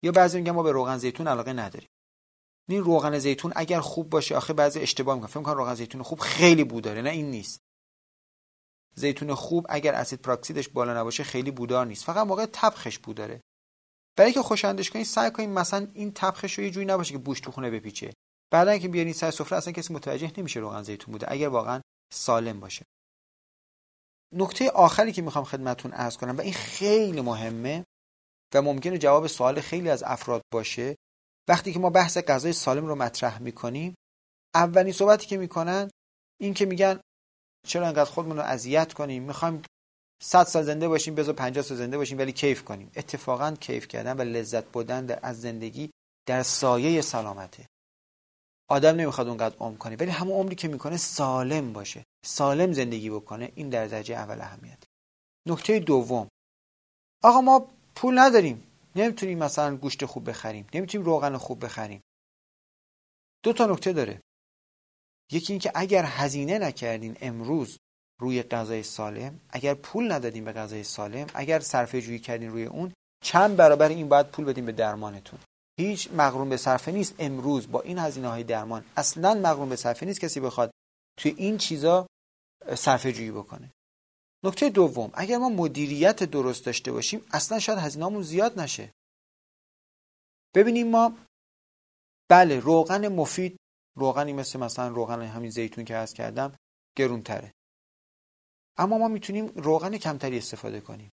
یا 0.03 0.13
بعضی 0.13 0.39
میگن 0.39 0.51
ما 0.51 0.63
به 0.63 0.73
روغن 0.73 0.99
زیتون 0.99 1.29
علاقه 1.29 1.53
نداریم. 1.53 1.89
این 2.69 2.85
روغن 2.85 3.19
زیتون 3.19 3.53
اگر 3.57 3.81
خوب 3.81 4.11
باشه 4.11 4.37
آخه 4.37 4.53
بعضی 4.53 4.81
اشتباه 4.81 5.15
می‌کنن. 5.15 5.29
فکر 5.29 5.39
می‌کنن 5.39 5.55
روغن 5.55 5.75
زیتون 5.75 6.03
خوب 6.03 6.21
خیلی 6.21 6.65
بو 6.65 6.81
داره. 6.81 7.03
نه 7.03 7.11
این 7.11 7.31
نیست. 7.31 7.61
زیتون 8.95 9.35
خوب 9.35 9.67
اگر 9.69 9.95
اسید 9.95 10.23
پراکسیدش 10.23 10.69
بالا 10.69 11.01
نباشه 11.01 11.25
خیلی 11.25 11.51
بودار 11.51 11.87
نیست. 11.87 12.05
فقط 12.05 12.27
موقع 12.27 12.47
تبخش 12.53 12.99
بو 12.99 13.13
داره. 13.13 13.41
برای 14.17 14.33
که 14.33 14.43
خوشندش 14.43 14.91
کنید 14.91 15.07
سعی 15.07 15.31
کنید 15.31 15.49
مثلا 15.49 15.89
این 15.95 16.13
تبخش 16.15 16.59
رو 16.59 16.65
یه 16.65 16.71
جوری 16.71 16.87
نباشه 16.87 17.13
که 17.13 17.19
بوش 17.19 17.41
تو 17.41 17.51
خونه 17.51 17.71
بپیچه. 17.71 18.13
بعدا 18.53 18.79
که 18.79 18.89
بیارین 18.89 19.13
سر 19.13 19.31
سفره 19.31 19.59
اصلا 19.59 19.73
کسی 19.73 19.95
متوجه 19.95 20.33
نمیشه 20.39 20.61
روغن 20.61 20.83
زیتون 20.83 21.13
بوده 21.13 21.33
اگر 21.33 21.49
واقعا 21.49 21.81
سالم 22.13 22.61
باشه. 22.61 22.85
نکته 24.35 24.71
آخری 24.71 25.13
که 25.13 25.23
می‌خوام 25.23 25.45
خدمتون 25.45 25.93
عرض 25.93 26.17
کنم 26.17 26.37
و 26.37 26.41
این 26.41 26.53
خیلی 26.53 27.21
مهمه 27.21 27.85
و 28.55 28.63
ممکنه 28.63 28.99
جواب 28.99 29.27
سوال 29.27 29.61
خیلی 29.61 29.91
از 29.91 30.03
افراد 30.03 30.43
باشه 30.53 30.97
وقتی 31.49 31.73
که 31.73 31.79
ما 31.79 31.91
بحث 31.91 32.19
غذای 32.19 32.53
سالم 32.53 32.87
رو 32.87 32.95
مطرح 32.95 33.43
می‌کنیم 33.43 33.95
اولین 34.55 34.93
صحبتی 34.93 35.27
که 35.27 35.37
می‌کنن 35.37 35.91
این 36.41 36.55
که 36.55 36.67
میگن 36.67 37.01
چرا 37.67 37.87
انقدر 37.87 38.11
خودمون 38.11 38.37
رو 38.37 38.43
اذیت 38.43 38.93
کنیم 38.93 39.23
می‌خوایم 39.23 39.63
100 40.23 40.45
سال 40.45 40.63
زنده 40.63 40.89
باشیم 40.89 41.15
بذار 41.15 41.35
50 41.35 41.65
سال 41.65 41.79
زنده 41.79 41.99
باشیم 41.99 42.19
ولی 42.19 42.33
کیف 42.33 42.65
کنیم. 42.65 42.91
اتفاقا 42.97 43.55
کیف 43.61 43.89
کردن 43.89 44.17
و 44.17 44.21
لذت 44.21 44.65
بردن 44.65 45.19
از 45.23 45.41
زندگی 45.41 45.91
در 46.29 46.43
سایه 46.43 47.01
سلامته. 47.01 47.67
آدم 48.69 48.97
نمی‌خواد 48.97 49.29
اونقدر 49.29 49.57
عمر 49.61 49.77
کنه 49.77 49.97
ولی 49.97 50.11
همون 50.11 50.37
عمری 50.37 50.55
که 50.55 50.69
می‌کنه 50.69 50.97
سالم 50.97 51.73
باشه. 51.73 52.05
سالم 52.25 52.73
زندگی 52.73 53.11
بکنه 53.11 53.53
این 53.55 53.69
در 53.69 53.87
درجه 53.87 54.15
اول 54.15 54.41
اهمیت. 54.41 54.79
نکته 55.49 55.79
دوم. 55.79 56.29
آقا 57.25 57.41
ما 57.41 57.71
پول 57.95 58.19
نداریم. 58.19 58.65
نمی‌تونیم 58.97 59.39
مثلا 59.39 59.77
گوشت 59.77 60.05
خوب 60.05 60.29
بخریم. 60.29 60.67
نمی‌تونیم 60.75 61.07
روغن 61.07 61.37
خوب 61.37 61.65
بخریم. 61.65 62.01
دو 63.43 63.53
تا 63.53 63.67
نکته 63.67 63.93
داره. 63.93 64.21
یکی 65.33 65.53
اینکه 65.53 65.73
اگر 65.75 66.05
هزینه 66.05 66.59
نکردین 66.59 67.17
امروز 67.21 67.79
روی 68.21 68.43
غذای 68.43 68.83
سالم 68.83 69.41
اگر 69.51 69.75
پول 69.75 70.13
ندادیم 70.13 70.45
به 70.45 70.53
غذای 70.53 70.85
سالم 70.85 71.27
اگر 71.35 71.61
صرفه 71.61 72.01
جویی 72.01 72.19
کردین 72.19 72.51
روی 72.51 72.65
اون 72.65 72.93
چند 73.25 73.57
برابر 73.57 73.89
این 73.89 74.09
باید 74.09 74.27
پول 74.27 74.45
بدیم 74.45 74.67
به 74.67 74.73
درمانتون. 74.73 75.39
هیچ 75.79 76.11
مغروم 76.13 76.49
به 76.49 76.57
صرفه 76.57 76.93
نیست. 76.93 77.15
امروز 77.19 77.71
با 77.71 77.81
این 77.81 77.99
هزینه 77.99 78.29
های 78.29 78.45
درمان 78.45 78.85
اصلا 78.97 79.35
مغروم 79.35 79.69
به 79.69 79.77
صرفه 79.77 80.07
نیست 80.07 80.21
کسی 80.21 80.41
بخواد 80.41 80.71
توی 81.19 81.35
این 81.37 81.59
چیزا 81.59 82.07
صرفه 82.77 83.13
جویی 83.13 83.31
بکنه. 83.31 83.73
نکته 84.45 84.71
دوم 84.71 85.11
اگر 85.15 85.39
ما 85.39 85.49
مدیریت 85.49 86.23
درست 86.23 86.67
داشته 86.67 86.93
باشیم 86.93 87.27
اصلا 87.33 87.59
شاید 87.59 87.79
هزینه‌مون 87.79 88.23
زیاد 88.23 88.61
نشه. 88.61 88.93
ببینیم 90.55 90.91
ما 90.91 91.17
بله 92.31 92.61
روغن 92.61 93.09
مفید 93.09 93.57
روغنی 93.97 94.33
مثل 94.33 94.59
مثلا 94.59 94.89
روغن 94.89 95.23
همین 95.23 95.51
زیتون 95.51 95.85
که 95.85 95.97
هست 95.97 96.15
کردم 96.15 96.57
گرونتره. 96.97 97.53
اما 98.77 98.99
ما 98.99 99.09
می‌تونیم 99.09 99.47
روغن 99.47 99.97
کمتری 99.97 100.39
استفاده 100.39 100.81
کنیم. 100.81 101.11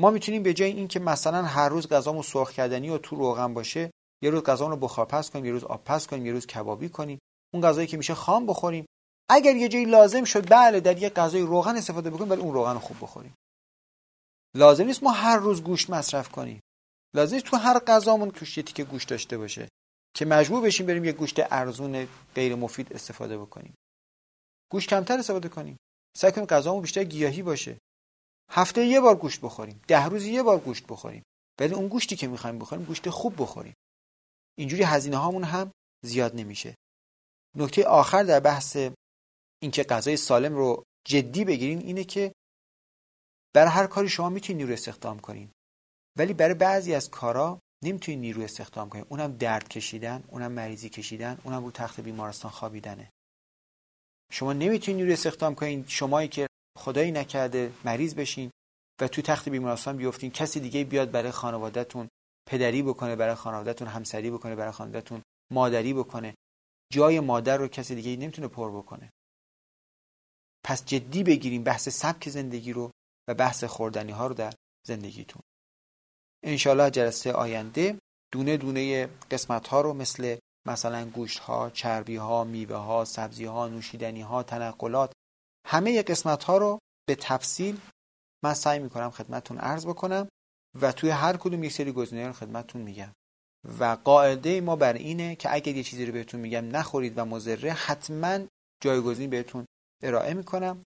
ما 0.00 0.10
می‌تونیم 0.10 0.42
به 0.42 0.54
جای 0.54 0.70
اینکه 0.70 1.00
مثلا 1.00 1.42
هر 1.42 1.68
روز 1.68 1.88
غذامون 1.88 2.22
سرخ 2.22 2.52
کردنی 2.52 2.90
و 2.90 2.98
تو 2.98 3.16
روغن 3.16 3.54
باشه 3.54 3.90
یه 4.22 4.30
روز 4.30 4.42
غذامون 4.42 4.72
رو 4.72 4.78
بخار 4.80 5.06
پس 5.06 5.30
کنیم 5.30 5.44
یه 5.44 5.52
روز 5.52 5.64
آب 5.64 5.84
پس 5.84 6.06
کنیم 6.06 6.26
یه 6.26 6.32
روز 6.32 6.46
کبابی 6.46 6.88
کنیم 6.88 7.18
اون 7.54 7.62
غذایی 7.62 7.86
که 7.86 7.96
میشه 7.96 8.14
خام 8.14 8.46
بخوریم. 8.46 8.86
اگر 9.30 9.56
یه 9.56 9.68
جایی 9.68 9.84
لازم 9.84 10.24
شد 10.24 10.50
بله 10.50 10.80
در 10.80 10.98
یه 10.98 11.10
غذای 11.10 11.42
روغن 11.42 11.76
استفاده 11.76 12.10
بکنیم 12.10 12.30
ولی 12.30 12.40
اون 12.40 12.54
روغن 12.54 12.78
خوب 12.78 12.96
بخوریم. 13.00 13.34
لازم 14.54 14.84
نیست 14.84 15.02
ما 15.02 15.10
هر 15.10 15.36
روز 15.36 15.62
گوشت 15.62 15.90
مصرف 15.90 16.28
کنیم. 16.28 16.60
لازم 17.14 17.38
تو 17.38 17.56
هر 17.56 17.78
غذامون 17.78 18.30
توش 18.30 18.54
تیکه 18.54 18.84
گوشت 18.84 19.08
داشته 19.08 19.38
باشه 19.38 19.68
که 20.14 20.24
مجبور 20.24 20.62
بشیم 20.62 20.86
بریم 20.86 21.04
یه 21.04 21.12
گوشت 21.12 21.52
ارزون 21.52 22.08
غیر 22.34 22.54
مفید 22.54 22.92
استفاده 22.92 23.38
بکنیم. 23.38 23.74
گوشت 24.72 24.88
کمتر 24.88 25.18
استفاده 25.18 25.48
کنیم. 25.48 25.76
سعی 26.16 26.32
کنیم 26.32 26.46
غذامون 26.46 26.82
بیشتر 26.82 27.04
گیاهی 27.04 27.42
باشه. 27.42 27.78
هفته 28.56 28.86
یه 28.86 29.00
بار 29.00 29.16
گوشت 29.16 29.40
بخوریم. 29.40 29.80
ده 29.88 30.04
روز 30.04 30.24
یه 30.24 30.42
بار 30.42 30.58
گوشت 30.58 30.86
بخوریم. 30.86 31.22
ولی 31.60 31.74
اون 31.74 31.88
گوشتی 31.88 32.16
که 32.16 32.26
می‌خوایم 32.26 32.58
بخوریم 32.58 32.84
گوشت 32.84 33.10
خوب 33.10 33.42
بخوریم. 33.42 33.74
اینجوری 34.58 34.82
هزینه 34.82 35.16
هامون 35.16 35.44
هم 35.44 35.70
زیاد 36.04 36.36
نمیشه. 36.36 36.74
نکته 37.56 37.84
آخر 37.84 38.22
در 38.22 38.40
بحث 38.40 38.76
اینکه 39.62 39.82
غذای 39.82 40.16
سالم 40.16 40.54
رو 40.54 40.84
جدی 41.06 41.44
بگیرین 41.44 41.78
اینه 41.78 42.04
که 42.04 42.32
برای 43.54 43.70
هر 43.70 43.86
کاری 43.86 44.08
شما 44.08 44.28
می‌تونید 44.28 44.62
نیرو 44.62 44.72
استخدام 44.72 45.18
کنین. 45.18 45.50
ولی 46.18 46.32
برای 46.32 46.54
بعضی 46.54 46.94
از 46.94 47.10
کارا 47.10 47.58
نمی‌تونید 47.84 48.20
نیرو 48.20 48.42
استخدام 48.42 48.88
کنین. 48.88 49.04
اونم 49.08 49.36
درد 49.36 49.68
کشیدن 49.68 50.24
اونم 50.28 50.52
مریضی 50.52 50.88
کشیدن 50.88 51.38
اونم 51.44 51.64
رو 51.64 51.70
تخت 51.70 52.00
بیمارستان 52.00 52.50
خوابیدنه. 52.50 53.10
شما 54.32 54.52
نمی‌تونید 54.52 55.00
نیرو 55.00 55.12
استخدام 55.12 55.54
کنین. 55.54 55.84
شمایی 55.88 56.28
که 56.28 56.46
خدایی 56.76 57.12
نکرده 57.12 57.72
مریض 57.84 58.14
بشین 58.14 58.50
و 59.00 59.08
تو 59.08 59.22
تخت 59.22 59.48
بیمارستان 59.48 59.96
بیفتین. 59.96 60.30
کسی 60.30 60.60
دیگه 60.60 60.84
بیاد 60.84 61.10
برای 61.10 61.30
خانوادهتون 61.30 62.08
پدری 62.48 62.82
بکنه 62.82 63.16
برای 63.16 63.34
خانوادهتون 63.34 63.88
همسری 63.88 64.30
بکنه 64.30 64.54
برای 64.54 64.72
خانوادهتون 64.72 65.22
مادری 65.52 65.94
بکنه. 65.94 66.34
جای 66.92 67.20
مادر 67.20 67.56
رو 67.56 67.68
کسی 67.68 67.94
دیگه 67.94 68.16
نمی‌تونه 68.16 68.48
پر 68.48 68.70
بکنه. 68.70 69.10
پس 70.64 70.84
جدی 70.84 71.22
بگیریم 71.22 71.64
بحث 71.64 71.88
سبک 71.88 72.28
زندگی 72.28 72.72
رو 72.72 72.90
و 73.28 73.34
بحث 73.34 73.64
خوردنی 73.64 74.12
ها 74.12 74.26
رو 74.26 74.34
در 74.34 74.52
زندگیتون. 74.86 75.42
انشالله 76.44 76.90
جلسه 76.90 77.32
آینده 77.32 77.98
دونه 78.32 78.56
دونه 78.56 79.06
قسمت 79.30 79.68
ها 79.68 79.80
رو 79.80 79.94
مثل 79.94 80.38
مثلا 80.66 81.10
گوشت 81.10 81.38
ها، 81.38 81.70
چربی 81.70 82.16
ها، 82.16 82.44
میوه 82.44 82.76
ها، 82.76 83.04
سبزی 83.04 83.44
ها، 83.44 83.68
نوشیدنی 83.68 84.20
ها، 84.20 84.42
تنقلات 84.42 85.12
همه 85.66 86.02
قسمت 86.02 86.44
ها 86.44 86.58
رو 86.58 86.78
به 87.08 87.14
تفصیل 87.14 87.80
من 88.44 88.54
سعی 88.54 88.78
می‌کنم 88.78 89.10
خدمتتون 89.10 89.58
عرض 89.58 89.86
بکنم 89.86 90.28
و 90.80 90.92
توی 90.92 91.10
هر 91.10 91.36
کدوم 91.36 91.64
یک 91.64 91.72
سری 91.72 91.92
گزینه 91.92 92.26
رو 92.26 92.32
خدمتتون 92.32 92.82
میگم. 92.82 93.12
و 93.80 93.96
قاعده 94.04 94.60
ما 94.60 94.76
بر 94.76 94.92
اینه 94.92 95.36
که 95.36 95.54
اگر 95.54 95.76
یه 95.76 95.82
چیزی 95.82 96.06
رو 96.06 96.12
بهتون 96.12 96.40
میگم 96.40 96.76
نخورید 96.76 97.18
و 97.18 97.24
مضره 97.24 97.72
حتما 97.72 98.38
جایگزین 98.82 99.30
بهتون 99.30 99.66
ارائه 100.02 100.34
می‌کنم. 100.34 100.82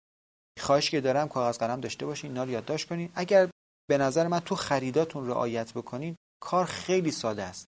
خواهش 0.60 0.90
که 0.90 1.02
دارم 1.02 1.28
کاغذ 1.28 1.58
قلم 1.58 1.82
داشته 1.82 2.06
باشین 2.06 2.32
اینا 2.32 2.44
رو 2.44 2.50
یادداشت 2.50 2.88
کنین. 2.88 3.12
اگر 3.16 3.50
به 3.90 3.98
نظر 3.98 4.28
من 4.28 4.40
تو 4.40 4.56
خریداتون 4.56 5.28
رعایت 5.28 5.74
بکنین 5.74 6.16
کار 6.42 6.66
خیلی 6.66 7.12
ساده 7.12 7.44
است. 7.44 7.66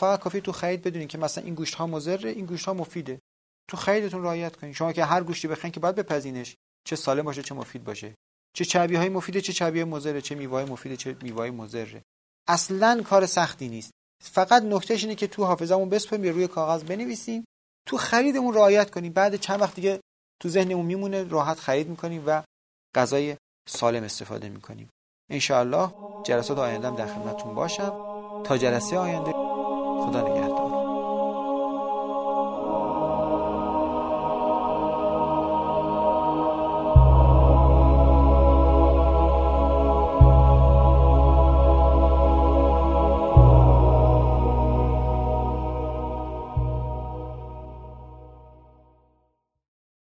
فقط 0.00 0.20
کافی 0.20 0.40
تو 0.40 0.52
خرید 0.52 0.82
بدونین 0.82 1.08
که 1.08 1.18
مثلا 1.18 1.44
این 1.44 1.54
گوشت 1.54 1.74
ها 1.74 1.86
مضره 1.86 2.30
این 2.30 2.46
گوشت 2.46 2.66
ها 2.66 2.74
مفیده. 2.74 3.20
تو 3.68 3.76
خریدتون 3.76 4.22
رعایت 4.22 4.56
کنین. 4.56 4.72
شما 4.72 4.92
که 4.92 5.04
هر 5.04 5.22
گوشتی 5.22 5.48
بخواین 5.48 5.72
که 5.72 5.80
باید 5.80 5.94
بپزینش. 5.94 6.56
چه 6.86 6.96
سالم 6.96 7.22
باشه 7.22 7.42
چه 7.42 7.54
مفید 7.54 7.84
باشه. 7.84 8.14
چه 8.56 8.64
چربی 8.64 8.96
های 8.96 9.08
مفیده 9.08 9.40
چه 9.40 9.52
چربی 9.52 9.80
های 9.80 9.90
مضره 9.90 10.20
چه 10.20 10.34
میوه 10.34 10.64
مفیده 10.64 10.96
چه 10.96 11.16
میوه 11.22 11.50
مضره. 11.50 12.02
اصلا 12.48 13.02
کار 13.02 13.26
سختی 13.26 13.68
نیست. 13.68 13.90
فقط 14.22 14.62
نکتهش 14.62 15.02
اینه 15.04 15.14
که 15.14 15.26
تو 15.26 15.44
حافظمون 15.44 15.88
بسپریم 15.88 16.24
یا 16.24 16.30
روی 16.30 16.48
کاغذ 16.48 16.82
بنویسیم 16.82 17.44
تو 17.88 17.96
خریدمون 17.96 18.54
رعایت 18.54 18.90
کنیم 18.90 19.12
بعد 19.12 19.36
چند 19.36 19.60
وقت 19.60 19.74
دیگه 19.74 20.00
تو 20.42 20.48
ذهنمون 20.48 20.86
میمونه 20.86 21.24
راحت 21.24 21.60
خرید 21.60 21.88
می‌کنیم 21.88 22.22
و 22.26 22.42
غذای 22.94 23.36
سالم 23.68 24.02
استفاده 24.04 24.48
می‌کنیم. 24.48 24.90
انشاءالله 25.30 25.94
جلسات 26.24 26.58
آینده 26.58 26.90
در 26.90 27.06
خدمتتون 27.06 27.54
باشم. 27.54 27.92
تا 28.44 28.58
جلسه 28.58 28.98
آینده 28.98 29.30